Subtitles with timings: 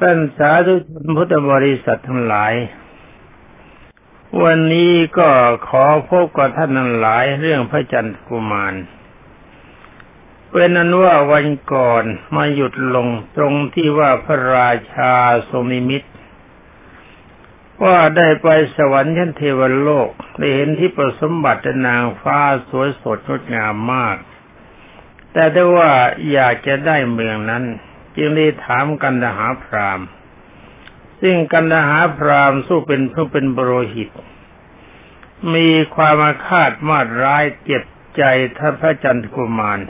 [0.00, 2.54] ท่านสาธุชนพุทธบริษัททั้งหลาย
[4.42, 5.28] วันนี้ก็
[5.68, 8.74] ขอพบกับท่านทั้งหลายเรื่องพระจันทร์กุมาร
[10.50, 12.04] เป็นนั้นว่าวันก่อน
[12.36, 15.14] มาหยุดลงตรงที่ว่าพระราชา
[15.50, 16.02] ทรงนิมิต
[17.84, 22.38] ว่าได้ไปสวรรค์ชั้นเทวโลกได้เห็นที่ประสมบัตินางฟ้า
[22.68, 24.16] สวยสดงดงามมาก
[25.32, 25.90] แต่ได้ว่า
[26.32, 27.64] อยากจะได้เมืองนั้น
[28.16, 30.00] จึงได้ถามกันดาหาพราม
[31.20, 34.10] ซึ่งกันดาหาพรามสู้เป็นเพื่อเป็นบรหิต
[35.54, 37.84] มีความอาฆาตมาดร้ายเจ็บ
[38.16, 38.22] ใจ
[38.58, 39.80] ท่านพระจันทกุมาร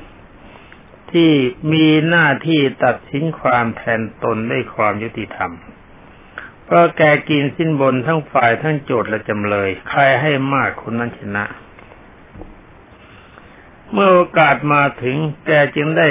[1.12, 1.32] ที่
[1.72, 5.52] มีหน้าที่ตัดสินความแทนตนด้วยความยุติธรรม
[6.64, 11.44] เพราะแกกินสิ้นบนทั้งฝ่ายทั้งโจทย์และจำเลย ใครให้มากคนนั้นชนะ
[13.92, 15.16] เมื่อโอกาสมาถึง
[15.46, 16.08] แกจึงได้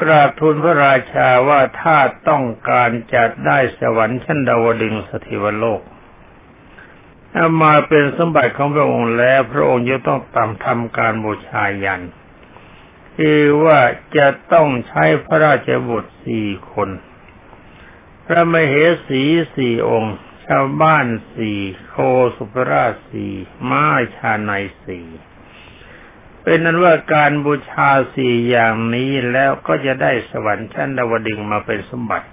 [0.00, 1.96] กราบทูลพระราชาว่าถ้า
[2.28, 5.82] ต้องการจะได้สวรรค์ชั้นดาวดึงสถิวโลก
[7.32, 12.04] ถ้ามาเป็นสมบัติของพระองค์แล้ว พระองค์จะต้องตามทำการบูชายัน
[13.16, 13.80] คือว่า
[14.16, 16.90] จะต้องใช้พระราชบุตรสี่คน
[18.26, 18.74] พระมเห
[19.08, 19.22] สี
[19.54, 21.94] สี่องค์ ชาวบ้านสี่โค
[22.36, 23.32] สุภราชสี่
[23.68, 23.84] ม้า
[24.16, 24.52] ชาใน
[24.84, 25.06] สี่
[26.50, 32.28] เป็นนั้นว่าการบูชาสี่อย่างนี้แล้วก็จะได้สวรรค์ชั้นดาวดึงมาเป็นสมบัติ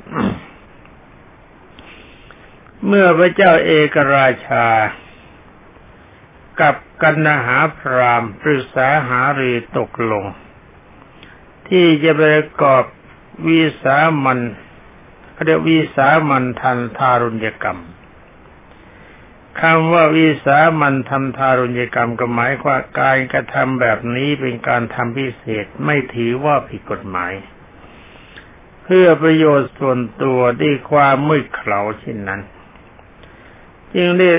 [2.87, 4.65] เมื่อพระเจ้าเอกราชา
[6.59, 10.25] กับกันนหาพรามปรึกษาหารีตกลง
[11.69, 12.83] ที่จะประกอบ
[13.47, 14.39] วิสามัน
[15.45, 17.79] เรียกวิสามันทันทารุณยกรรม
[19.61, 27.33] คำว่าวิสามันทำทารุณกรรมก็หมายว่าการกระทำแบบนี้เป็นการทำพิเศษไม่ถือว่าผิดกฎหมาย
[28.83, 32.41] เพื่อประโยชน์ส่วนตัวด้วยความมืดเขลาเช่นนั้น
[33.95, 34.29] จึงได้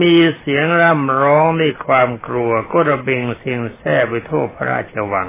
[0.00, 5.28] มีเสียงร่ำร้องด้วยความกลัวก็ระเบงเสียงแซ่ไปทั่วพระราชวัง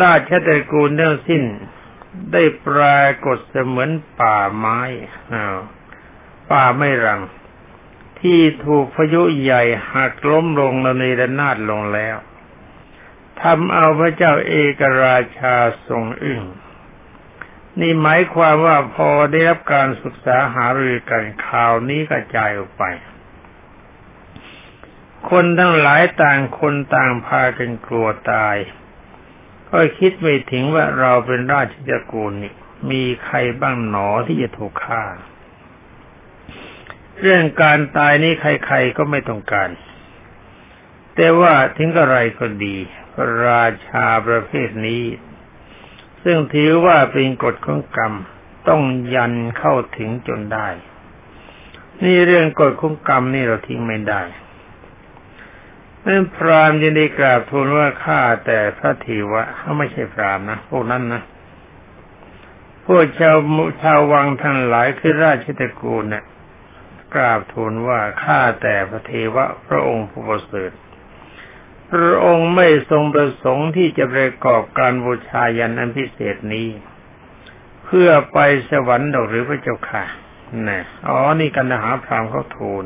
[0.00, 1.42] ราชตระกูลทั้งสิ้น
[2.32, 4.80] ได้ปรากฏเสมือนป่าไม้
[5.32, 5.58] อ้าว
[6.52, 7.20] ป่าไม่รัง
[8.20, 9.62] ที่ถูกพายุใหญ่
[9.94, 12.16] หักล้มลงระในระนาดลงแล้ว
[13.40, 15.54] ทำเอาพระเจ้าเอกราชา
[15.86, 16.42] ทรงอึ้ง
[17.80, 22.84] นี่หมายความว่าพอได้รับการศึกษาหารือกันข่าวนี้กระจายออกไป
[25.30, 28.56] คนทั้งหลายต่างคนต่างพากันกลัวตาย
[29.70, 32.54] ก็คิดไม่ถึงว่าเราเป็นราชจักรนี่
[32.90, 35.02] มีใครบ้างหนอที่จะถูกฆ่า
[37.24, 39.70] เรื่องการตายนี้ใครๆก็ไม่ต้องการ
[41.14, 42.76] แต่ว่าถึงกระไรก็ดี
[43.46, 45.04] ราชาประเภทนี้
[46.24, 48.14] ซึ่งถือว่าเป็นกฎของกรรม
[48.68, 48.82] ต้อง
[49.14, 50.68] ยันเข้าถึงจนได้
[52.02, 54.22] นี่เรื่องกฎของกรรมนี่เราทิ้งไม่ได้
[56.04, 61.22] นั่นพรามยินดีกราบทูลว่าข้าแต่พระทีวะเขาไม่ใช่พรามนะพวกนั้นนะ
[62.86, 63.36] พวกชาว
[63.82, 66.24] ชาววังทั้งหลายคือราชตระกูลเนี่ย
[67.14, 70.72] กราบทูลว่าข้าแต่พระเทวะพระองค์ผู้ประเสริฐ
[71.90, 76.68] พระองค์ไม่ทรงประสงค์ที่จะประกอบการบูชายันอันพิเศษนี้
[77.84, 78.38] เพื่อไป
[78.70, 80.04] สวรรค์ดอกหรือพระเจ้าค่ะ
[80.68, 82.84] นะอ๋อนี่กันหาพรามเขาทูล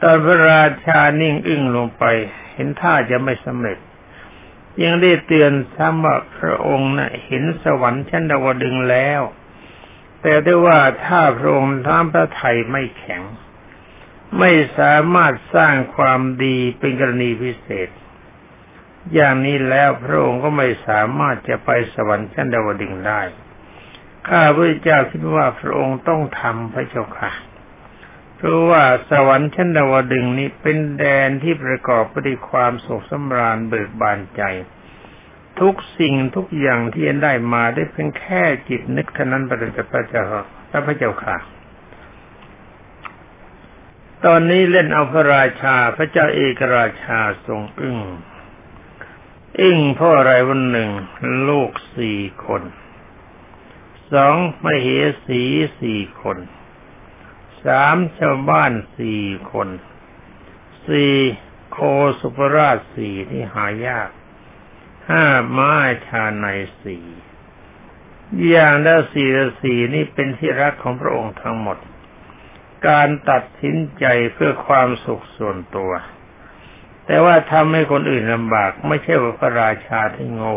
[0.00, 2.04] ตอนพระราชานิ่งอึ้งลงไป
[2.52, 3.78] เห็นท่าจะไม่สำเร็จ
[4.82, 9.20] ยังได้เตือนซ้ำว่าพระองค์นะ่ะเห็นสวรรค์ชั้นดาวดึงแล้ว
[10.22, 13.22] แต่ได้ว่าถ้าพระองค์ท้าพระไทยไม่แข็ง
[14.38, 17.88] ไม่สามารถสร้างความดีเป็นกรณีพิเศษ
[19.14, 23.20] อย่างนี้แล้วพระองค์ก็ไม่สามารถจะไปสวรรค์ชั้นดาวดึงได้
[24.28, 27.32] ข้าพระเจ้าคิดว่าพระองค์ต้องทำพระเจ้าค่ะ
[28.36, 34.42] เพราะว่าสวรรค์ชั้นดาวดึงนี้เป็นแดนที่ประกอบไปด้วยความโศกสำราญเบิกบานใจ
[35.60, 40.24] ทุกสิ่งทุกอย่างที่ได้มาได้เพียงแค่จิตนึกเท่านั้นประเด็พระเจ้า
[40.70, 41.36] พระพระเจ้าค่ะ
[44.24, 47.98] ตอนนี้เล่นเอาพระราชาพระเจ้าเอกราชาทรงอึ้ง
[49.60, 50.90] อึ้งพราะอะไรวันหนึ่ง
[51.48, 52.62] ลูกสี่คน
[54.12, 54.86] สองมเห
[55.26, 55.42] สี
[55.80, 56.38] สี่คน
[57.64, 59.22] สามชาวบ้านสี่
[59.52, 59.68] คน
[60.88, 61.14] สี่
[61.72, 61.78] โค
[62.20, 64.08] สุปราชสี่ที่หายาก
[65.10, 65.26] ห้า
[65.56, 65.72] ม้า
[66.06, 66.46] ชาใน
[66.82, 67.06] สี่
[68.48, 71.78] อย่างละสี่ละสี่นี่เป็นที่รักของพระองค์ทั้งหมด
[72.88, 75.92] การตัดสินใจเพื่อความสุขส่วนตัว
[77.06, 80.56] แต่ว่าทำให้คนอื่นลำบาก ไม่ใช่ว่าพระราชาที่โง่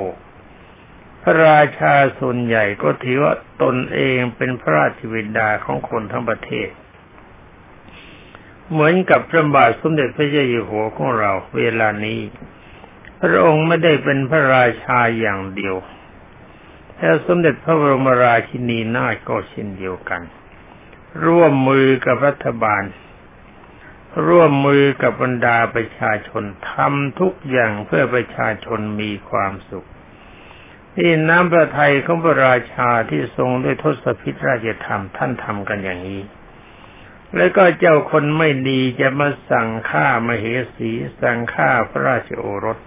[1.21, 6.69] พระราชาส่วนใหญ่ก็ถือว่าตนเองเป็นพระราชวินดาของคนทั้งประเทศ
[8.71, 12.19] เหมือนกับพระบาทสมเด็จพระเจ้าอยู่หัวของเราเวลานี้
[13.21, 15.75] พระองค์ไม่ได้เป็นพระราชาอย่างเดียว
[16.95, 20.21] แต่สมเด็จพระบรมราชินีนาถก็เช่นเดียวกัน
[21.25, 22.83] ร่วมมือกับรัฐบาล
[24.27, 29.87] ร่วมมือกับบรรดาประชาชนทำทุกอย่างเพื่อประชาชนมีความสุข
[30.97, 36.21] นี่น้ำพระทัยของพระราชาที่ทรงด้วยทศพิธราชธรรมท่านทำกันอย่างนี้
[37.35, 40.45] แล้วก็เจ้าคนไม่ดีจะมาสั่งฆ่ามเห
[40.75, 40.91] สี
[41.21, 42.77] สั่งฆ่าพระราชโอรส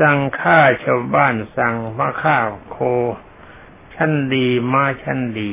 [0.08, 2.36] ั่งฆ่าชาวบ้านสั่งมาฆ่า
[2.70, 2.78] โค
[3.94, 5.52] ชั้นดีมาชั้นดี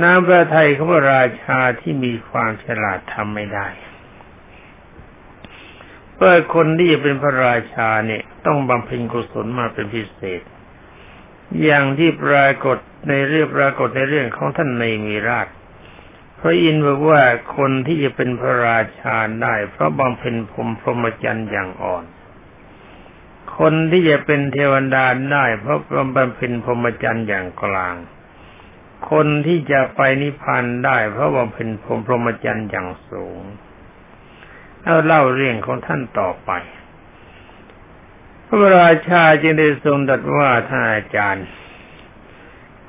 [0.00, 3.68] น้ำพระทัยของพระราชาที่มีความฉลาดทำไม่ได้
[6.14, 10.42] เพื่อคนที่จะเป็นพระราชาเนี่ยต้องบำเพ็ญกุศลมาเป็นพิเศษ
[11.62, 12.78] อย่างที่ปรากฏ
[13.08, 15.48] ในเรื่องปรากฏในเรื่องของท่านในมีราช
[16.38, 17.22] พระอินทร์บอกว่า
[17.56, 22.04] คนที่จะเป็นพระราชาได้ เพราะบำเพ็ญพรมพรหมจรรย์อย่างอ่อน
[23.64, 25.78] คนที่จะเป็นเทวดาได้ เพราะ
[26.16, 27.94] บำเพ็ญพรหมจรรย์อย่างกลาง
[29.10, 33.42] คนที่จะไปนิพพานได้ เพราะบำเพ็ญพรมพรหมจรรย์อย่างสูง
[34.82, 36.50] เอาเล่าเรื่องของท่านต่อไป
[38.46, 41.46] พระราชาจึงได้ทรงตรัสว่าท่านอาจารย์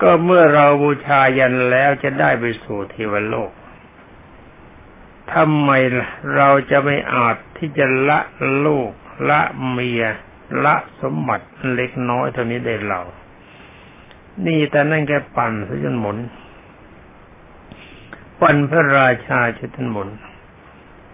[0.01, 3.51] ก็เมื่อเราบูชายันแล้วจะได้ไปสู่เทวโลก
[5.33, 5.69] ทำไม
[6.35, 8.19] เราจะไม่อาจที่จะละ
[8.65, 8.91] ลูก
[9.29, 10.03] ละเมีย
[10.65, 13.01] ละสมบัติเล็กน้อยเท่านี้ได้เรา
[14.45, 16.17] นี่แต่นั่นแกปั่นซะจนหมุน
[18.41, 20.09] ปั่นพระราชาจนหมุน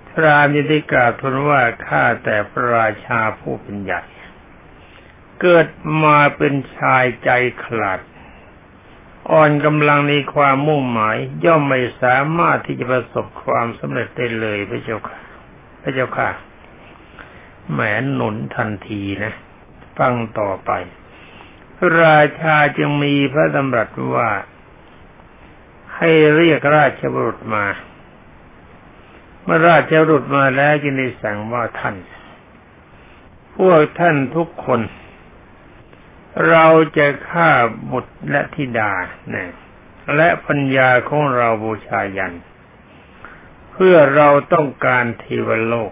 [0.08, 4.02] พระรามยินดีกราบทูลว่าข้าแต่พระราชาผู้เป็นใหญ่
[5.42, 5.68] เกิด
[6.04, 7.30] มาเป็นชายใจ
[7.64, 8.00] ขลาด
[9.32, 15.20] อ่อนกำลังในความมุ่งหมาย ย่อมไม่สามารถที่จะประสบความสำเร็จได้เลยพระเจ้าค่ะ
[15.82, 16.30] พระเจ้าค่ะ
[17.72, 17.80] แหม
[18.14, 19.34] หนุนทันทีนะ
[19.98, 20.72] ฟังต่อไป
[22.02, 24.30] ราชาจึงมีพระดำรัสว่า
[25.96, 27.66] ให้เรียกราชบุตรมา
[29.44, 31.96] เมื่อราชบรุดมาแล้วจึงได้สั่งว่าท่าน
[33.56, 34.82] พวกท่านทุกคน
[36.50, 36.66] เรา
[36.98, 37.50] จะฆ่า
[37.92, 38.92] บุตรและธิดา
[39.30, 39.50] เนี่ย
[40.16, 42.36] และปัญญาของเราบูชายัน
[43.72, 45.92] เพื่อเราต้องการเทวโลก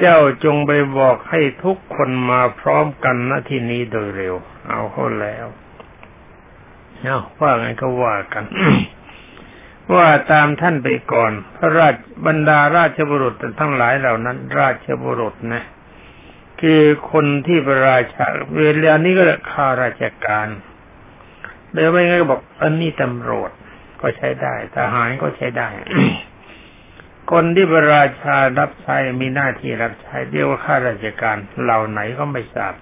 [0.00, 4.34] เจ้าจงไปบอกให้ทุกคนมาพร้อมกันณที่นี้โดยเร็ว
[4.68, 5.46] เอาเข้าแล้ว
[7.02, 8.44] เอาว่าไงก็ว่ากัน
[9.94, 11.94] ว่าตามท่านไปก่อน พระราช
[12.26, 15.62] บรรดาราชบุรุษทั้งหลายเหล่านั้น ราชบุรุษนะ
[16.60, 16.82] คือ
[17.12, 18.26] คนที่ประราชา
[18.58, 19.22] เวลานี้ก็
[19.52, 20.48] ข้าราชการ
[21.72, 23.50] เดี๋ยวไม่งั้นก็บอกอันนี้ตำรวจ
[24.00, 25.68] ก็ใช้ได้ทหารก็ใช้ได้
[27.30, 32.74] คนที่ประราชารับใช้มีหน้าที่รับใช้เรียกว่าข้าราชการเหล่าไหนก็ไม่ทราบ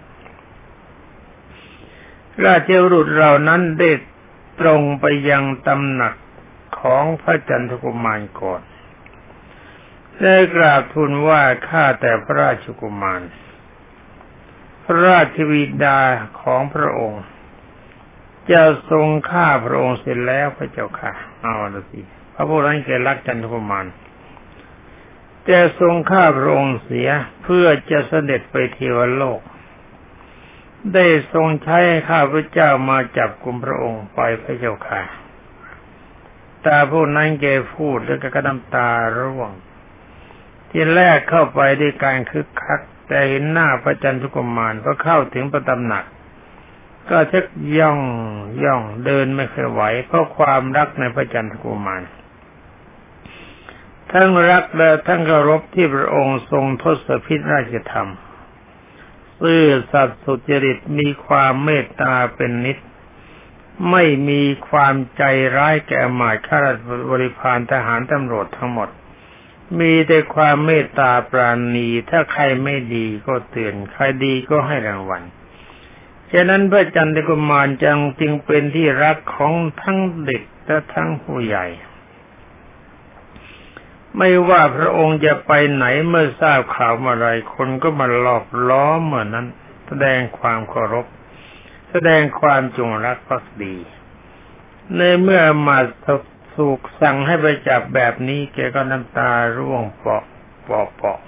[2.45, 3.91] ราชบุรุษเหล่านั้นได้
[4.61, 6.15] ตรงไปยังตำหนัก
[6.81, 8.63] ของพระจันทกุมารก่อน
[10.23, 13.23] ได้กราบทูลว่าข้าแต่พระราชกุมาร
[14.85, 16.01] พระราชวิดา
[16.41, 17.25] ของพระองค์
[18.51, 22.01] จะทรงฆ่าพระองค์เสร็จแล้วพระเจ้าค่ะ เอาละสิ
[22.35, 23.87] พระผู้นั้นเกรักจันทกุมาร
[25.51, 27.09] จะทรงฆ่าพระองค์เสีย
[27.43, 29.41] เพื่อจะเสด็จไปเทวโลก
[30.95, 31.79] ได้ทรงใช้
[32.09, 35.03] ข้าพระเจ้ามาจับกุมพระองค์ไปพระเจ้าค่ะ
[36.67, 39.51] ตาผู้นั้นแกพูดแล้วก็กระน้ำตาร่วง
[40.71, 46.05] ที่แรกเข้าไปด้วยการคึกคัก แต่เห็นหน้าพระจันทร์กุมารก็เข้าถึงประตำหนัก
[47.11, 47.47] ก็ชัก
[47.79, 48.01] ย่อง
[48.65, 52.03] ย่องเดินไม่เคยไหวเพราะความรักในพระจันทร์กุมาร
[54.13, 58.11] ทั้งรักและทั้งเคารพที่พระองค์ทรงทศพิธราชธรรม
[59.41, 62.79] ซื่อสัตย์สุจริตมีความเมตตาเป็นนิด
[63.91, 65.23] ไม่มีความใจ
[65.57, 66.79] ร้ายแก่หมายข้าราช
[67.11, 68.89] บริพารทหารตำรวจทั้งหมด
[69.81, 75.23] มีแต่ความเมตตาปราณี ถ้าใครไม่ดีก็เตือน ใครดีก็ให้รางวัล
[76.33, 81.67] ฉะนั้นพระจันทกุมารจังจึงเป็นที่รักของทั้งเด็กและทั้งผู้ใหญ่
[84.19, 89.47] ไม่ว่าพระองค์จะไปไหนเมื่อทราบข่าวอะไรคนก็มาหลอกล้อมเหมือนนั้น
[89.87, 91.07] แสดงความเคารพ
[91.91, 93.77] แสดงความจงรักภักดี
[94.97, 95.79] ในเมื่อมา
[96.57, 100.25] ถูกสั่งให้ไปจับแบบนี้แกก็น้ำตาร่วงเปาะ
[100.65, 101.21] เปาะเปาะ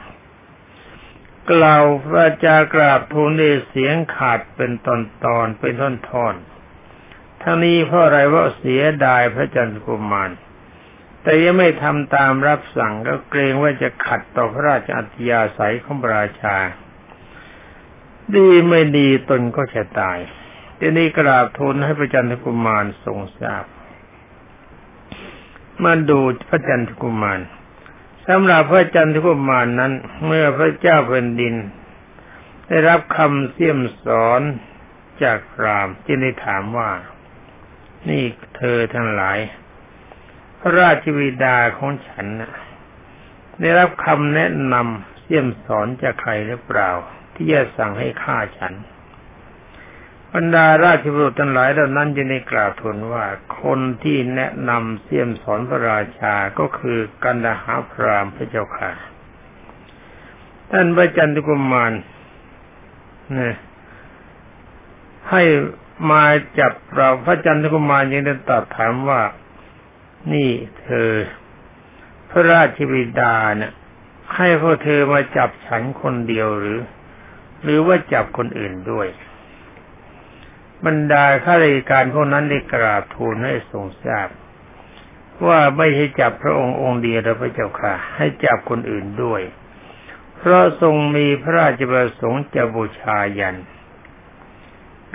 [1.51, 6.35] กล่าวพระจากราบทูลด้วยเสียงขาดเป็นตอนตอนเป็นท่อนทอน
[7.43, 10.31] ทั้งนี้เพราะอะไรว่าเสียดายพระจันทร์กุมาร
[11.23, 16.57] แต่ยังไม่ทำตามรับสั่งก็เกรงว่าจะขัดต่อพระราชอัธยาศัยของพระราชา
[18.37, 20.19] ดีไม่ดีตนก็จะตาย
[20.79, 23.65] ทีนี้กราบทูลให้พระจันทกุมารทรงทราบ
[25.85, 27.41] มาดูพระจันทกุมาร
[28.27, 29.93] สำหรับพระจันทกุมารนั้น
[30.25, 31.55] เมื่อพระเจ้าแผ่นดิน
[32.69, 34.41] ได้รับคำเสี่ยมสอน
[35.23, 36.91] จากรามจึงได้ถามว่า
[38.09, 38.23] นี่
[38.57, 39.39] เธอทั้งหลาย
[40.61, 42.53] พระราชวิดาของฉันนะ
[43.61, 46.91] ได้รับคำแนะนำเสี่ยมสอนจากใครหรือเปล่า
[47.35, 48.75] ที่จะสั่งให้ฆ่าฉัน
[50.35, 53.25] บรรดาราชบุตรทั้งหลายเหล่านั้นจะได้กล่าวทูลว่า
[53.63, 58.91] คนที่แนะนำเสี่ยมสอนพระราชาก็คือกันดาหาพรามพระเจ้าค่ะ
[60.71, 61.93] ท่านพระจันทกุมาร
[63.35, 63.55] เนี่ย
[65.31, 65.43] ให้
[66.11, 66.23] มา
[66.59, 69.21] จับเราพระจันทกุมารยังได้ตรัสถามว่า
[70.33, 70.51] นี่
[70.81, 71.11] เธอ
[72.31, 73.73] พระราชบิดาเนี่ย
[74.37, 76.81] ให้พวกเธอมาจับฉันคนเดียวหรือ
[77.63, 79.09] หรือว่าจับคนอื่นด้วย
[80.87, 84.29] บรรดาข้าราชการพวกนั้นได้กราบทูลให้ทรงทราบ
[85.47, 89.43] ว่าไม่ให้จับพระองค์องค์เดียวพระเจ้าค่ะ ให้จับคนอื่นด้วย
[90.37, 93.57] เพราะทรงมีพระราชประสงค์จะบูชายัน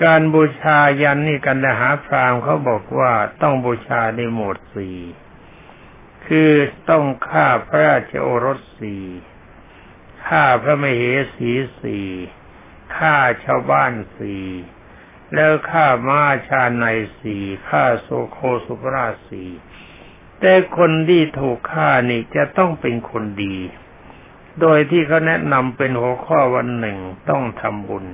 [0.04, 5.00] การบูชายันนี่กันหาพรามเขาบอกว่าต้องบูชาในหมวดสี่
[6.28, 6.52] คือ
[6.90, 9.04] ต้องฆ่าพระราชโอรสสี่
[10.28, 11.02] ฆ่าพระมเห
[11.36, 12.08] สีสี่
[12.98, 14.46] ฆ่าชาวบ้านสี่
[15.34, 16.86] แล้วฆ่าม้าชาใน
[17.20, 19.44] สี่ฆ่าโซโคสุปราสี
[20.40, 23.58] แต่คนที่ถูกฆ่านี่จะต้องเป็นคนดี
[24.62, 26.98] โดยที่เขาแนะนำเป็นหัวข้อวันหนึ่ง
[27.30, 28.06] ต้องทำบุญ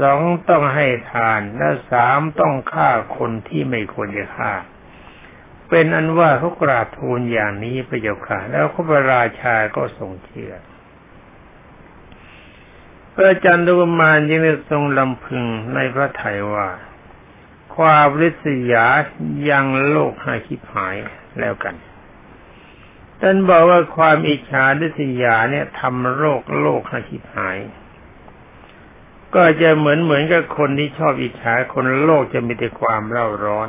[0.00, 4.52] สองต้องให้ทาน และสามต้องฆ่าคนที่ไม่ควรจะฆ่า
[5.68, 10.54] เป็นอันว่าเขากราบทูลอย่างนี้พระเจ้าค่ะ แล้วพระราชาก็ทรงเชื่อ
[13.14, 14.40] พระจันทกุมารยัง
[14.70, 16.68] ทรงลำพึงในพระทัยว่า
[17.76, 18.86] ความริษยา
[19.50, 20.96] ยังโลกให้คิดหาย
[21.40, 21.74] แล้วกัน
[23.20, 27.56] ท่านบอกว่าความอิจฉาริษยาเนี่ยทำโลกโลกให้คิดหาย
[29.34, 33.68] ก็จะเหมือนเหมือนกับคนที่ชอบอิจฉาคนโลกจะมีแต่ความเร่าร้อน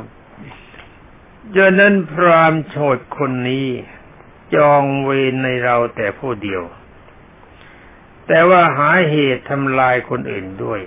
[1.56, 3.68] จนนั้นพรามโฉดคนนี้
[4.54, 6.62] จองเวรในเราแต่ผู้เดียว
[8.26, 10.80] แต่ว่าหาเหตุทำลายคนอื่นด้วย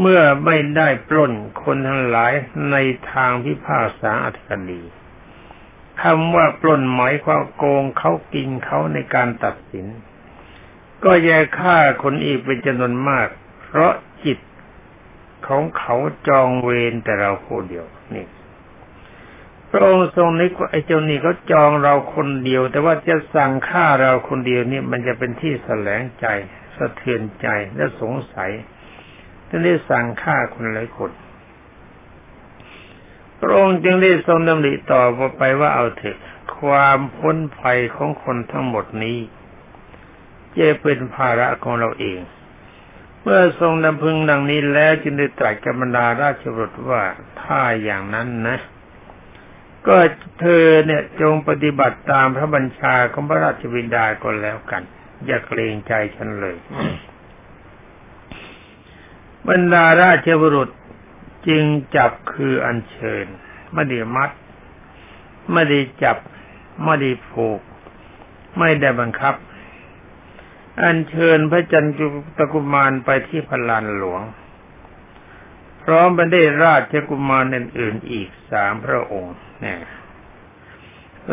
[0.00, 2.32] เมื่อไม่ได้ปล้นคนทั้งหลาย
[2.70, 2.76] ใน
[3.12, 4.82] ทางพิพากษาอัตคดี
[6.02, 9.86] คำว่าปล้นหมายความโกงเขากินเขาในการตัดสิน
[11.04, 13.28] ก็แย่ฆ่าคนอีกเป็นจำนวนมาก
[13.68, 13.92] เพราะ
[14.24, 14.38] จิต
[15.46, 15.96] ของเขา
[16.28, 18.26] จองเวรแต่เราคนเดียวนี่
[19.70, 26.26] พระองค์ทรงนึกว่าไอ้เจ้านี่เขาจองเราคนเดียว แต่ว่าจะสั่งฆ่าเราคนเดียวนี่มันจะเป็นที่แสลงใจ
[26.76, 28.50] สะเทือนใจและสงสัย
[29.48, 31.10] จึงได้สั่งฆ่าคนหลายคน
[33.40, 35.02] พระองค์จึงได้ทรงดำริต่อ
[35.36, 36.18] ไปว่าเอาเถอะ
[36.58, 39.18] ความพ้นภัยของคนทั้งหมดนี้
[40.56, 42.18] จะเป็นภาระของเราเอง
[43.30, 47.02] เมื่อทรงดำพึงดังนี้แล้วจึงได้ตรัสกับบรรดาราชบุตรว่า
[47.42, 48.58] ถ้าอย่างนั้นนะ
[49.86, 49.96] ก็
[50.40, 54.82] เธอเนี่ยจงปฏิบัติตามพระบัญชาของพระราชบิดาก็แล้วกัน
[55.26, 56.56] อย่าเกรงใจฉันเลย
[59.48, 60.68] บรรดาราชบุรุษ
[61.48, 61.64] จึง
[61.96, 63.26] จับคืออัญเชิญ
[63.74, 64.30] ไม่ได้มัด
[65.52, 66.16] ไม่ได้จับ
[66.84, 67.60] ไม่ได้ผูก
[68.58, 69.34] ไม่ได้บังคับ
[70.82, 71.94] อัญเชิญพระจันทร์
[72.36, 74.22] ตะกุมารไปที่พลานหลวง
[75.82, 79.80] พร้อมไปได้ราชกุมารอื่นๆอีกสามพระองค์เนี่ย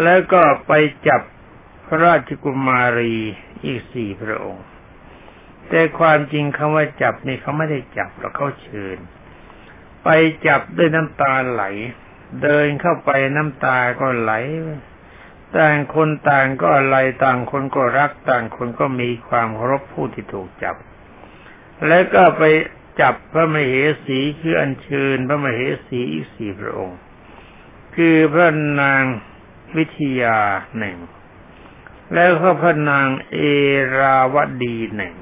[0.03, 0.73] แล้วก็ไป
[1.07, 1.21] จับ
[1.85, 3.15] พระราชกุมารี
[3.65, 4.65] อีกสี่พระองค์
[5.69, 8.97] แต่ความจริงคำว่าจับนี่เขาไม่ได้จับหรอกเขาเชิญ
[10.03, 10.09] ไป
[10.47, 11.63] จับด้วยน้ำตาไหล
[12.41, 14.31] เดินเข้าไปน้ำตาก็ไหล
[15.57, 20.75] ต่างคนต่างก็อะไรต่างคนก็รักต่างคนก็มีความเคารพผู้ที่ถูกจับ
[21.87, 22.43] แล้วก็ไป
[23.01, 23.73] จับพระมเห
[24.05, 26.99] สีคืออัญเชิญพระมเหสีอีกสี่พระองค์
[27.95, 28.49] คือพระ
[28.81, 29.03] นาง
[29.77, 30.37] วิทยา
[30.77, 30.97] หนึ่ง
[32.13, 33.37] แล้วก็พระนางเอ
[33.97, 35.15] ราวดีหนึ่ง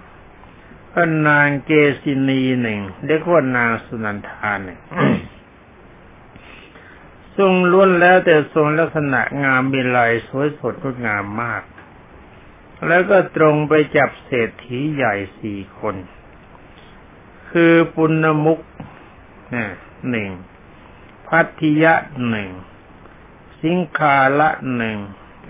[0.91, 1.71] พระนางเก
[2.01, 4.79] ษินีหนึ่งเรียกว่านางสุนันทาหนึ่ง
[7.37, 11.63] ทรงล้วนแล้วแต่ทรงลักษณะงามมีลายสวยสดงดงามมาก
[12.87, 15.95] แล้วก็ตรงไปจับเศรษฐีใหญ่สี่คน
[17.51, 18.59] คือปุณมุก
[20.09, 20.29] หนึ่ง
[21.27, 21.93] พัทธิยะ
[22.29, 22.49] หนึ่ง
[23.61, 24.97] สิงคาละหนึ่ง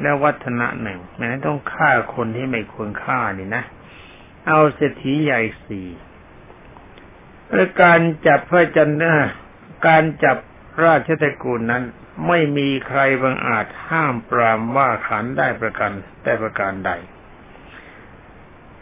[0.02, 3.64] และวัฒนะหนึ่งแม้ต้องฆ่าคนที่ไม่ควรฆ่านี่นะ
[4.48, 5.88] เอาเศรษฐีใหญ่สี่
[7.54, 9.32] และการจับพระจันทร์
[9.88, 10.38] การจับ
[10.86, 11.84] ราชตระกูลนั้น
[12.28, 15.92] ไม่มีใครบังอาจห้ามปรามว่าขันได้ประกัน
[16.24, 16.92] แต่ประการใด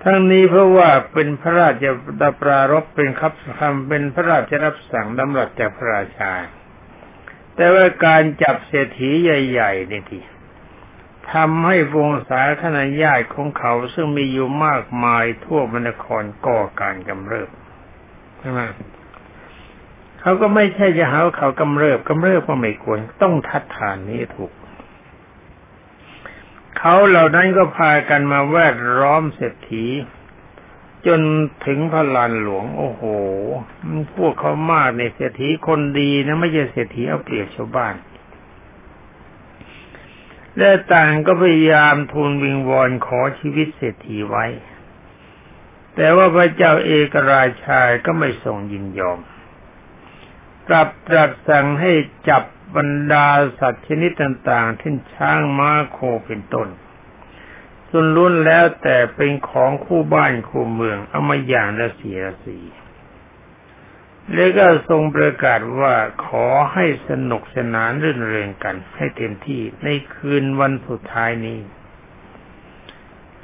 [0.04, 1.86] ทั้งนี้เพราะว่าเป็นพระราช
[2.22, 6.32] ดาปรารบเป็นคับคำเป็นพระราชรับสั่งดำรัสจากพระราชา
[7.56, 10.20] แต่ว่าการจับเศรษฐีใหญ่ๆนี่ที
[11.34, 17.50] ทำให้วงศาคณะญาติของเขาซึ่งมีอยู่มากมายทั่วมณฑลก่อการกำเริบ
[18.40, 18.62] ใช่ไหม
[20.22, 24.52] เขาก็ไม่ใช่จะหาเขากำเริบกำเริบก็ไม่ควร ต้องทัดทานนี้ถูก
[26.78, 29.86] เขาเหล่านั้นก็พากันมาแวดล้อมเศรษฐี
[31.08, 31.22] จน
[31.66, 33.02] ถึงพระลานหลวง โอ้โห
[34.18, 37.96] พวกเขามากในเศรษฐีคนดีนะไม่ใช่เศรษฐีเอาเปรียบชาวบ้าน
[40.58, 44.46] และต่างก็พยายามทูลวิงวอนขอชีวิตเศรษฐีไว้
[45.96, 49.20] แต่ว่าพระเจ้าเอกราชาก็ไม่ทรงยินยอม
[50.68, 51.92] กลับตรัสสั่งให้
[52.30, 52.44] จับ
[52.76, 53.28] บรรดา
[53.60, 56.68] สัตว์ชนิดต่างๆที่ช้างม้าโคเป็นต้น
[57.90, 62.58] ส่วนล้วนแล้วแต่เป็นของคู่บ้านคู่เมืองเอามาอย่างละเสียสี
[64.34, 71.60] แล้วก็ทรงประกาศว่าขอให้สนุกสนานรื่นเริงกัน ให้เต็มที่ในคืนวันสุดท้ายนี้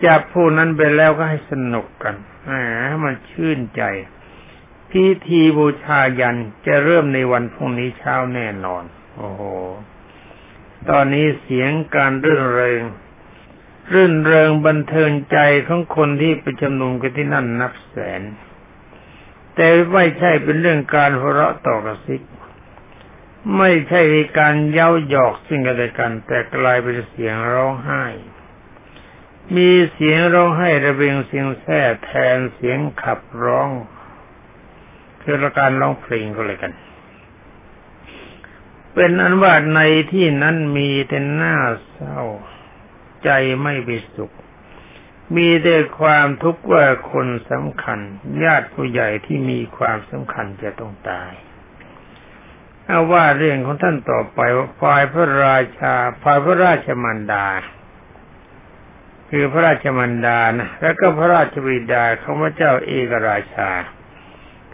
[0.06, 2.16] จับผู้นั้นไปแล้วก็ให้สนุกกัน
[2.50, 2.62] อ่า
[3.04, 3.84] มันชื่นใจ
[4.92, 8.84] พิธีบูชายันจะเริ่มในวันพรุ่งนี้เช้าแน่นอน
[9.16, 9.44] โอ้โห
[10.90, 12.82] ตอนนี้เสียงการรื่นเริง
[13.94, 18.22] รื่นเริงบันเทิงใจของคนที่ไปจำนุมกันที่นั่นนับแสน
[19.56, 22.22] แต่ไม่ใช่เป็นเรื่องการหัวเราะต่อกระซิบ
[23.58, 24.02] ไม่ใช่
[24.40, 28.06] การเย้าหยอกซึ่งกันและกัน แต่กลายเป็นเสียงร้องไห้
[29.56, 33.70] มีเสียงร้องไห้ระเบียงเสียงแท้แทนเสียงขับร้อง
[35.30, 36.74] คือการร้องเพลงก็เลยกัน
[38.94, 39.80] เป็นอันว่าใน
[40.12, 41.56] ที่นั้นมีแต่หน้า
[41.90, 42.22] เศร้า
[43.24, 43.30] ใจ
[43.64, 44.32] ไม่ไปสุข
[45.36, 48.00] มีแต่ความทุกข์ว่าคนสำคัญ
[48.44, 51.32] ญาติผู้ใหญ่ที่มีความสำคัญจะต้องตาย
[52.86, 57.48] เอาว่าเรื่องของท่านต่อไปว่าฝ่ายพระราชาฝ่ายพระราชมันดา
[59.30, 63.70] คือพระราชมันดานะแล้วก็พระราชบิดาของพระเจ้าเอกราชา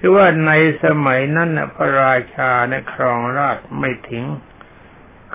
[0.05, 0.53] คือว่าใน
[0.85, 4.25] สมัยนั้นนะพระราชาในครองราชไม่ถึง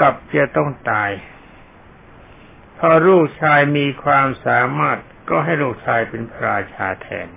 [0.01, 1.11] กับจะต้องตาย
[2.79, 4.99] พอลูกชายมีความสามารถ
[5.31, 7.29] ก็ให้ลูกชายเป็นพระราชาแทน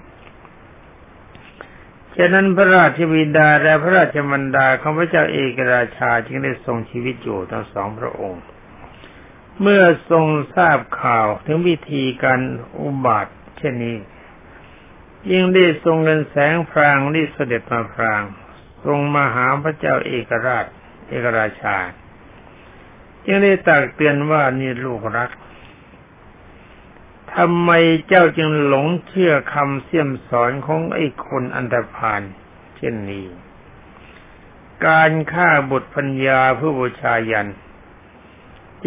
[2.15, 8.43] ฉะนั้นพระราชบิดาและพระราชมันดาของพระเจ้าเอกราชาจึงได้ทรงชีวิตอยู่ทั้งสองพระองค์
[9.61, 12.41] เมื่อทรงทราบข่าวถึงวิธีการ
[12.79, 13.97] อุบัติเช่นนี้
[15.29, 18.21] ยิ่งได้ทรงเงินแสงพรางรีเสด็จมาพราง
[18.85, 20.65] ทรงมาหาพระเจ้าเอกราช
[21.07, 21.77] เอกราชา
[23.25, 25.29] จึงได้ตักเตือนว่านี่ลูกรัก
[27.35, 27.71] ทำไม
[28.07, 32.21] เจ้าจึงหลงเชื่อคำเสี่ยมสอนของไอ้คนอันธพาล
[32.77, 33.25] เช่นนี้
[34.87, 37.49] การฆ่าบุตรพัญญาเพื่อบูชายัน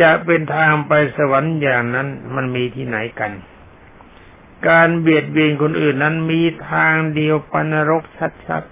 [0.01, 3.33] จะเป็นทางไปสวรรค์อย่างนั้นมันมีที่ไหนกัน
[4.69, 8.03] การเบียดเบียนคนอื่นนั้นมีทางเดียวปนรก
[8.49, 8.63] ชัด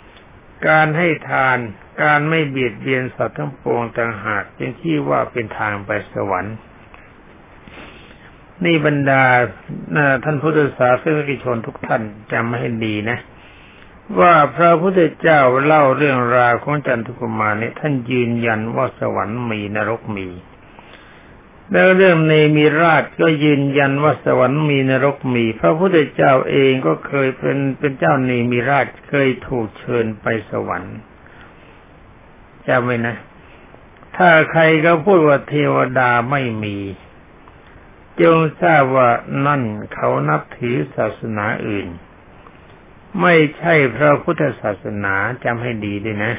[0.00, 1.58] ๆ การให้ทาน
[2.02, 6.56] การไม่เบียดเบียนสัตว์ทั้งปวงต่างหากจึงที่ว่าเป็นทางไปสวรรค์
[8.64, 9.24] นี่บรรดา
[10.24, 13.18] ท่านพุทธศาสนิกชนทุกท่านจำให้ดีนะ
[14.20, 20.28] ว่าพระพุทธเจ้าเล่าเรื่องราวของจันทุกุมารเนี่ยท่านยืนยันว่าสวรรค์มีนรกมี
[21.72, 30.96] แล้วเรื่องเนมีราชก็ยืนยันว่าสวรรค์มีนรกมี พระพุทธเจ้าเองก็เคยเป็นเป็นเจ้าเนมีราชเคยถูกเชิญไปสวรรค์
[32.66, 33.16] จำไว้นะ
[34.16, 36.76] ถ้าใครก็พูดว่าเทวดาไม่มี
[38.20, 39.10] จงทราบว่า
[39.46, 39.62] นั่น
[39.94, 41.88] เขานับถือศาสนาอื่น
[43.20, 46.32] ไม่ใช่พระพุทธศาสนาจำให้ดีด้วยนะ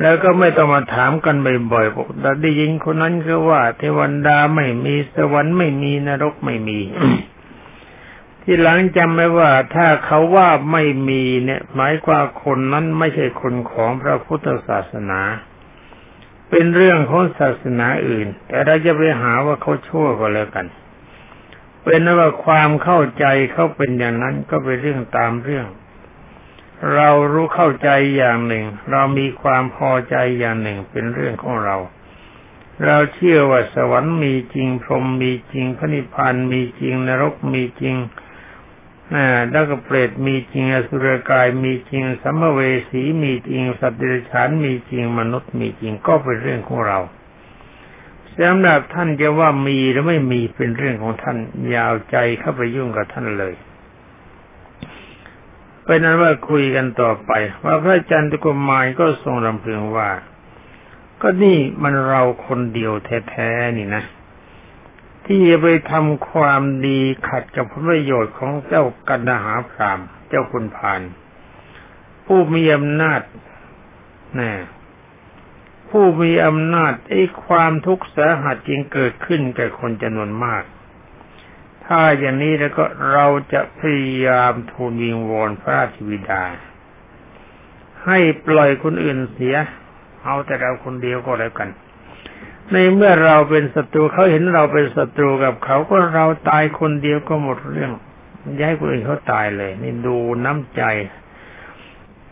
[0.00, 1.36] แล้วก็ไม่ต้องมาถามกัน
[1.72, 2.08] บ่อยๆบอก
[2.42, 6.80] ได้ยินคนนั้นก็ว่า เทวันดาไม่มีสวรรค์ไม่มีนรกไม่มี
[8.42, 15.20] ที่หลังจำไว้ว่า ถ้าเขาว่าไม่มีเนี่ย หมายความคนนั้นไม่ใช่คนของพระพุทธศาสนา
[16.50, 20.66] เป็นเรื่องของศาสนาอื่น แต่เราจะไปหาว่าเขาชั่วก็แล้วกัน
[21.84, 25.66] เป็นว่าความเข้าใจเขาเป็นอย่างนั้นก็เป็นเรื่องตามเรื่อง
[26.94, 31.76] เรารู้เข้าใจอย่างหนึ่ง เรามีความพอใจอย่างหนึ่งเป็นเรื่องของเรา
[32.84, 37.96] เราเชื่อว่าสวรรค์มีจริงพรหมมีจริงพระนิพพานมีจริงนรกมีจริง
[39.14, 46.98] อ่าแล้วก็เปรตมีจริงอสุรกายมีจริงสัมเวสีมีจริงสัตว์เดรัจฉานมีจริงมนุษย์มีจริงก็เป็นเรื่องของเรา
[48.38, 51.36] สำหรับท่านจะว่ามีหรือไม่มีเป็นเรื่องของท่าน
[51.74, 53.54] ยาวใจเข้าไปยุ่งกับท่านเลย
[55.84, 57.30] เป็นนั้นว่าคุยกันต่อไป
[57.64, 60.10] ว่าพระจันทกุมารก็ทรงรำพึงว่า
[61.22, 62.92] ก็นี่มันเราคนเดียว
[63.30, 64.04] แท้ๆนี่นะ
[65.26, 71.00] ที่ไปทำความดีขัดกับผลประโยชน์ของเจ้ากันหาพรามเจ้าคุณพาน
[72.26, 73.22] ผู้มีอำนาจ
[74.40, 74.52] นะ
[75.90, 80.62] ผู้มีอำนาจไอ้ความทุกข์สาหัสจริงเกิดขึ้นแก่คนจำนวนมาก
[81.92, 86.42] ถ้าอย่างนี้แล้วก็เราจะพยายามทูลวิงวอนพระราชวิดา
[88.06, 89.56] ให้ปล่อยคนอื่นเสีย
[90.24, 91.68] เอาแต่เราคนเดียวก็แล้วกัน
[92.72, 97.92] ในเมื่อเราเป็นศัตรูเขาเห็นเราเป็นศัตรูกับเขาก็เราตายคนเดียวก็หมดเรื่อง
[98.60, 100.82] ย้ายคนอื่นเขาตายเลย นี่ดูน้ำใจ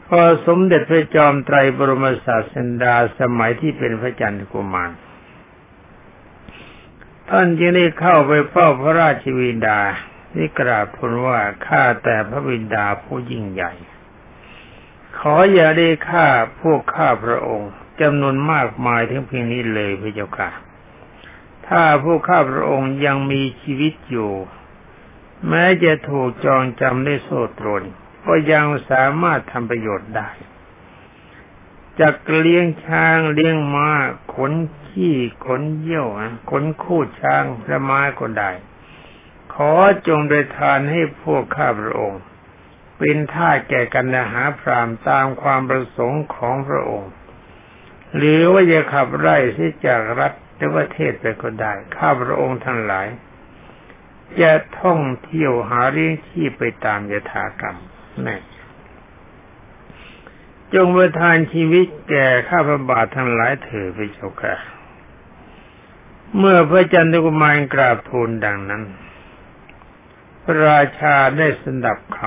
[0.07, 4.91] พอสมเด็จพระจอมไตรบรมศาสดาสมัยที่เป็นพระจันทร์กุมาร
[7.29, 9.81] ท่านจึงได้เข้าไปเฝ้าพระราชวินดา
[10.33, 13.73] ที่กราบทูลว่าข้าแต่พระวินดาผู้ยิ่งใหญ่
[15.19, 16.27] ขออย่าได้ฆ่า
[16.61, 20.51] พวกข้าพระองค์จำนวนมากมายถึงเพียงนี้เลยพระเจ้าค่ะ
[21.69, 24.33] ถ้าผู้ข้าพระองค์ยังมีชีวิตอยู่
[25.49, 27.83] แม้จะถูกจองจำได้โซ่ตรน
[28.25, 30.29] ก็ยังสามารถทำประโยชน์ได้
[32.01, 33.91] จากเลี้ยงช้างเลี้ยงม้า
[34.35, 34.53] ขน
[34.99, 36.07] ขี้ขนเยี่ยว
[36.51, 38.51] ขนคู่ช้างและม้าก็ได้
[39.55, 39.73] ขอ
[40.07, 42.23] จงโดยทานให้พวกข้าพระองค์
[42.99, 47.13] เป็นท่าแก่กันหาพรามตามความประสงค์ของพระองค์
[48.17, 53.07] หรือว่าจะขับไล่ที่จากรัฐหรือว่าเทศไปก็ได้ ข้าพระองค์ทั้งหลาย
[54.41, 57.77] จะท่องเที่ยวหาเลี้ยงชีพไปตามยถากรรม
[58.27, 58.39] นี่
[60.75, 64.78] จงประทานชีวิตแก่ข้าพระบาททั้งหลายเถิดพระเจ้าค่ะ
[66.37, 68.83] เมื่อพระจันทกุมารกราบทูลดังนั้น
[70.43, 72.19] พระราชาได้สดับค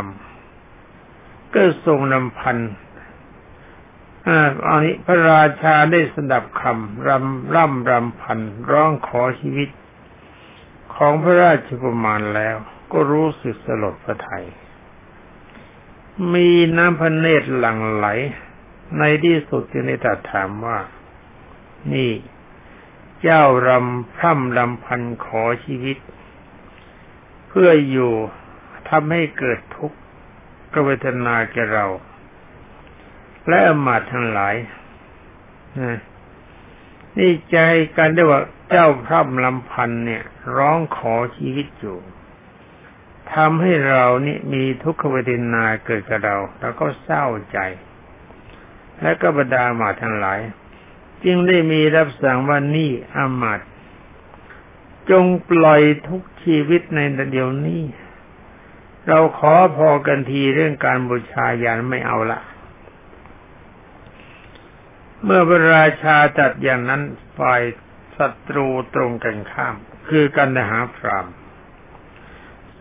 [0.73, 2.57] ำก็ทรงนำพัน
[4.67, 8.39] อันนี้พระราชาได้สดับคำรำร่ำรำพัน
[8.71, 9.69] ร้องขอชีวิต
[10.95, 12.55] ของพระราชกุมารแล้ว
[12.91, 14.45] ก็รู้สึกสลดพระทัย
[16.33, 18.07] มีน้ำพระเนตรหลั่งไหล
[18.97, 20.77] ในที่สุดจึงได้ตรัสถามว่า
[21.93, 22.11] นี่
[23.21, 25.97] เจ้ารำพร่ำรำพันขอชีวิต
[27.47, 28.13] เพื่ออยู่
[28.89, 29.97] ทำให้เกิดทุกข์
[30.73, 31.85] กเวทนาแก่เรา
[33.47, 34.55] และอมาตทั้งหลาย
[37.17, 37.57] นี่ใจ
[37.97, 40.23] กันได้ว่าเจ้าพระลำพันเนี่ย
[40.57, 41.97] ร้องขอชีวิตอยู่
[43.33, 47.59] ทำให้เรานี่มีทุกขเวทนาเกิดกับเรา แล้วก็เศร้าใจ
[49.01, 50.39] และก็บรรดามาทั้งหลาย
[51.25, 53.59] จึงได้มีรับสั่งว่านี่อามาต
[55.09, 56.99] จงปล่อยทุกชีวิตใน
[57.31, 57.83] เดี๋ยวนี้
[59.07, 62.39] เราขอพอกันทีเรื่องการบูชายันไม่เอาละ
[65.23, 67.01] เมื่อพระราชาจัดอย่างนั้น
[67.37, 67.61] ฝ่าย
[68.17, 69.75] ศัตรูตรงกันข้าม
[70.09, 71.27] คือกันหาพราม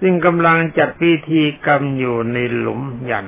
[0.00, 3.26] ซึ่งกำลังจัดพิธีกรรมอยู่ในหลุมยัน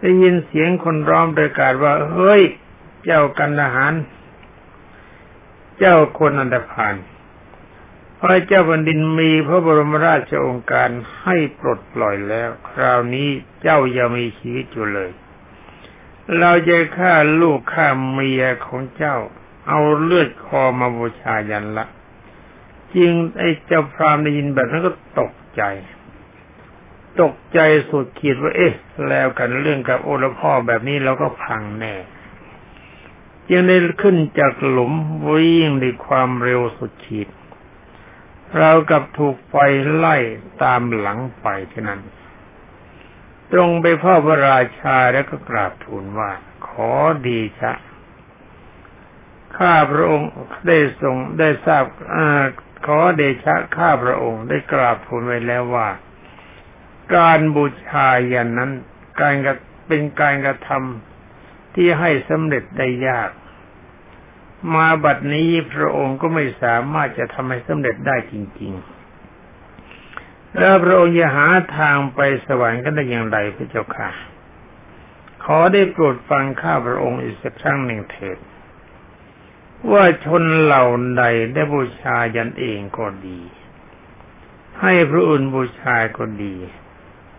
[0.00, 2.42] ได้ยินเสียงคนร้องประกาศว่า เฮ้ย
[3.08, 3.94] เจ้ากันทหาร
[5.78, 6.94] เจ้าคนอันดพาน
[8.20, 10.88] พระเจ้าแผ่นดินมีพระบรมราชองค์การ
[11.22, 13.28] ให้ปลดปล่อยแล้ว คราวนี้
[13.62, 15.10] เจ้ายังมีชีวิตอยู่เลย
[16.38, 19.16] เราจะฆ่าลูกฆ่าเมียของเจ้า
[19.68, 21.86] เอาเลือดคอมาบูชายันละ
[22.94, 25.62] จริงไอ้เจ้าพรามได้ยินแบบนั้นก็ตกใจ
[27.20, 28.72] ตกใจสุดขีดว่า เอ๊ะ
[29.08, 31.94] แล้วกันเรื่องกับโอรพ่อแบบนี้เราก็พังแน่
[33.52, 34.92] ยังได้ขึ้นจากหลุม
[35.28, 37.28] วิ่งด้วยความเร็วสุดขีด
[38.56, 39.54] เรากับถูกไฟ
[39.94, 40.16] ไล่
[40.62, 42.02] ตามหลังไปเท่านั้น
[43.52, 46.30] ตรงไปพ่อพระราชาแล้วก็กราบทูลว่า
[46.68, 46.92] ขอ
[47.26, 47.72] ดีชะ
[49.56, 50.30] ข้าพระองค์
[50.66, 52.16] ได้ทรงได้ทราบอ
[52.86, 55.88] ขอเดชะข้าพระองค์ได้กราบทูลไว้แล้วว่า
[57.16, 58.70] การบูชาอย่างนั้น
[59.20, 59.48] การก
[59.86, 61.15] เป็นการกระทำ
[61.76, 63.30] ที่ให้สำเร็จได้ยาก
[64.74, 68.72] มาบัดนี้พระองค์ก็ไม่สามารถจะทำให้สำเร็จได้จริง
[69.44, 74.10] ๆ แล้วพระองค์จะหาทางไปสวรรค์กันได้อย่างไรพระเจ้าค่ะ
[75.44, 78.38] ขอได้โปรดฟังข้าพระองค์อีกสักครั้งหนึ่งเถิด
[79.92, 80.84] ว่าชนเหล่า
[81.16, 83.40] ใดได้บูชายันเองก็ดี
[84.80, 86.56] ให้พระอุ่นบูชาก็ดี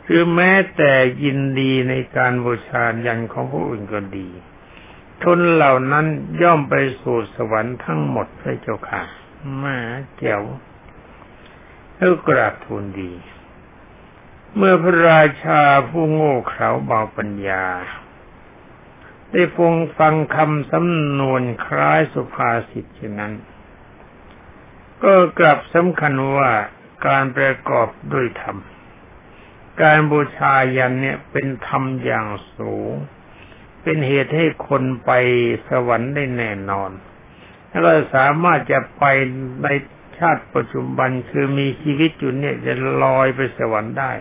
[0.08, 0.94] หรือแม้แต่
[1.24, 4.28] ยินดีในการบูชายันของผู้อื่นก็ดี
[5.22, 6.06] ชนเหล่านั้น
[6.42, 9.02] ย่อมไปสู่สวรรค์ทั้งหมดพระเจ้าค่ะ
[9.64, 9.78] มา
[10.18, 10.44] เจ๋ว
[11.96, 13.14] แล้วกราบทูลดี
[14.56, 17.66] เมื่อพระราชาผู้โง่เขลาเบาปัญญา
[19.32, 23.34] ได้ฟงฟังคำสำนวนคล้ายสุภาษิตเช่นนั้น
[25.04, 26.52] ก็กลับสำคัญว่า
[27.08, 28.58] การประกอบด้วยธรรม
[29.82, 32.94] การบูชายันเนี่ยเป็นธรรมอย่างสูง
[33.82, 35.12] เป็นเหตุให้คนไป
[35.70, 36.92] สวรรค์ได้แน่นอน
[37.70, 39.04] แล้วก็สามารถจะไป
[39.64, 39.68] ใน
[40.18, 44.12] ชาติปัจจุบันคือมีชีวิตอยู่เนี่ยจะลอยไปสวรรค์ได้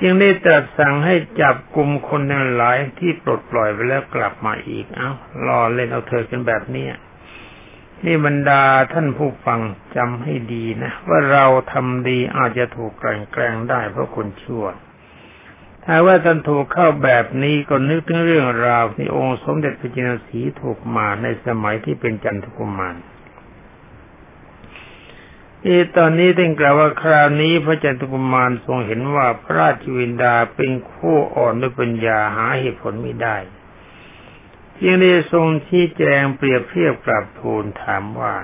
[0.00, 5.10] จึงได้ตรัสสั่งให้จับกลุ่มคนทั้งหลายที่ปลดปล่อยไปแล้วกลับมาอีก เอา้า
[5.46, 6.86] รอเล่นเอาเธอกันแบบนี้
[8.02, 9.60] นี่บรรดาท่านผู้ฟัง
[9.96, 14.64] จำให้ดีนะ ว่าเราทำดีอาจจะถูกกลั่นแกล้งได้เพราะคนชั่ว
[15.84, 22.96] ถ้าว่าท่านถูกเข้าแบบนี้ก็นึกถึงเรื่องราวที่องค์สมเด็จพระจินสีถูกมาในสมัยที่เป็นจันทกุมาร
[25.66, 33.36] อีตอนนี้ท่านกล่าวว่าคราวนี้พระจันทกุมารทรงเห็นว่าพระราชวินดาเป็นคู่อ่อนด้วยปัญญาหาเหตุผลไม่ได้
[34.82, 38.34] ยังได้ทรงชี้แจงเปรียบเทียบกลับทูลถามว่า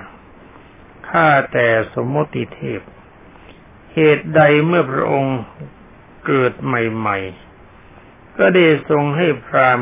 [1.09, 2.81] ข้าแต่สมมติเทพ
[3.93, 5.39] เหตุใดเมื่อพระองค์
[6.25, 7.17] เกิดใหม่
[7.77, 9.79] ๆ ก็ได้ทรงให้พราม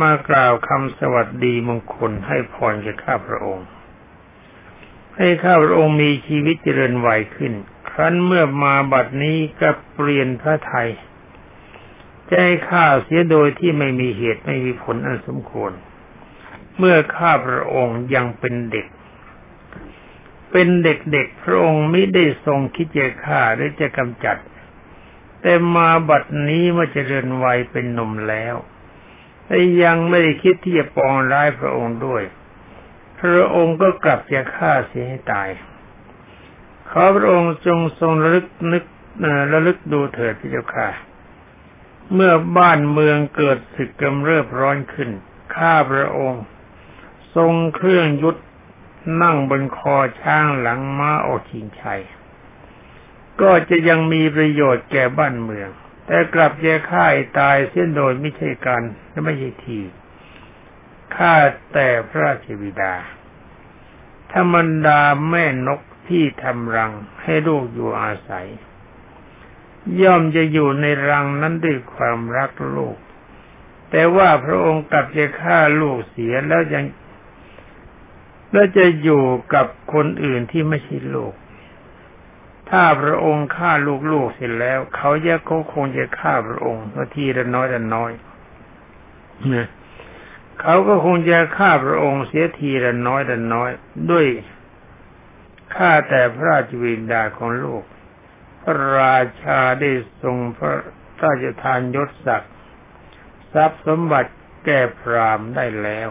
[0.00, 3.66] มากล่าวคำสวัสดีมงคลให้พรแก่ข้าพระองค์
[5.16, 7.52] ให้ข้าพระองค์มีชีวิตเจริญวัยขึ้น
[7.90, 10.88] ครั้นเมื่อมาบัดนี้ก็เปลี่ยนพระไทย
[12.32, 15.72] จะให้ข้าเสียโดยที่ไม่มีเหตุไม่มีผลอันสมควร
[16.78, 18.86] เมื่อข้าพระองค์ยังเป็นเด็ก
[20.50, 24.36] เป็นเด็กๆพระองค์ไม่ได้ทรงคิดจะฆ่าหรือจะกำจัด
[25.40, 28.54] แต่มาบัดนี้เมื่อเจริญวัยเป็นหนุ่มแล้ว
[29.46, 32.22] แต่ยังไม่ได้คิดที่จะปองร้ายพระองค์ด้วย
[33.20, 35.48] พระองค์ก็กลับจะฆ่าเสียให้ตาย
[36.90, 38.84] ขอพระองค์จงทรงระลึกนึก
[39.52, 40.88] ระลึกดูเถิดพระเจ้าค่ะ
[42.14, 45.10] เมื่อบ้านเมืองเกิดศึกกำเริบร้อนขึ้น
[45.54, 46.44] ข้าพระองค์
[47.36, 48.40] ทรงเครื่องยุทธ
[49.22, 52.02] นั่งบนคอช้างหลังม้าออกชิงชัย
[53.40, 55.68] ก็จะยังมีประโยชน์แก่บ้านเมือง
[56.06, 57.06] แต่กลับจะฆ่า
[57.38, 59.80] ตายเส้นโดยไม่ใช่การและไม่ใช่ที
[61.16, 61.34] ข้า
[61.72, 62.94] แต่พระราชบิดา
[64.32, 68.48] ธรรมดาแม่นกที่ทำรังให้ลูกอยู่อาศัย
[70.02, 72.96] ย่อมจะอยู่ในรังนั้นด้วยความรักลูก
[73.90, 76.84] แต่ว่าพระองค์กลับจะฆ่าลูกเสียแล้วยัง
[78.52, 81.34] แล้วจะอยู่กับคนอื่นที่ไม่ใช่ลูก
[82.70, 83.70] ถ้าพระองค์ฆ่า
[84.12, 86.82] ลูกๆเสร็จแล้ว เขาจะเขาคงจะฆ่าพระองค์
[87.14, 88.10] ทีละน้อยละน้อย
[89.54, 89.68] นะ
[90.60, 93.70] เขาก็คงจะฆ่าพระองค์เสียทีละน้อยละน้อย
[94.10, 94.26] ด้วย
[95.74, 97.91] ฆ่าแต่พระราชวินดาของลูกพระ
[98.98, 99.90] ราชาได้
[100.22, 100.74] ทรงพระ
[101.24, 102.54] ราชทานยศศักดิ์
[103.52, 104.32] ทรัพย์สมบัติ
[104.64, 106.08] แก่พรามได้แล้ว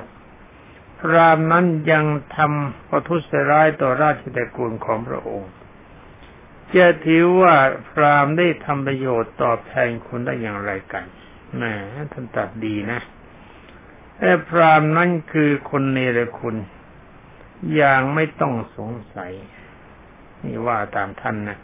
[0.99, 2.05] พรามนั้นยัง
[2.37, 5.51] ทำประทุษร้ายต่อราชตระกูลของพระองค์
[6.75, 7.55] จะถือว่า
[7.89, 11.05] พรามได้ทำประโยชน์ตอบแทนคุณได้อย่างไรกัน
[11.55, 11.63] แหม
[12.11, 12.99] ท่านตัดดีนะ
[14.17, 16.55] แต่พรามนั่นคือคนเนรคุณ
[17.75, 19.31] อย่างไม่ต้องสงสัย
[20.43, 21.57] นี่ว่าตามท่านนะ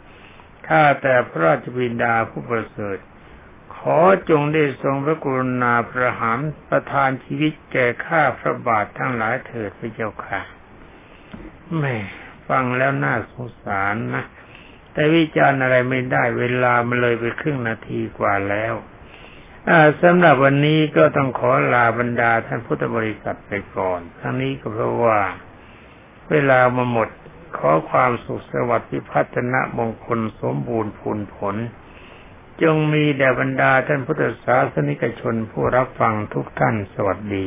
[0.68, 2.98] ข้าแต่พระราชบิดาผู้ประเสริฐ
[3.76, 3.98] ขอ
[4.30, 10.40] จงได้ทรงพระกรุณาประหารประทานชีวิตแก่ข้าพระบาททั้งหลายเถิดพระเจ้าค่ะ
[11.78, 11.96] แม่
[12.48, 14.24] ฟังแล้วน่าสงสารนะ
[14.92, 18.74] แต่วิจารณ์อะไรไม่ได้เวลามันเลยไปครึ่งนาทีกว่าแล้ว
[20.02, 25.18] สำหรับวันนี้ก็ต้องขอลาบรรดาท่านพุทธบริษัทไปก่อน ทั้งนี้ก็เพราะว่า
[26.30, 27.08] เวลามาหมด
[27.56, 31.56] ขอความสุขสวัสดิ์พิพัฒนะมงคลสมบูรณ์ผลผล
[32.62, 37.46] จงมีแด่บรรดาท่านพุทธศาสนิกชนผู้รับฟังทุกท่านสวัสดี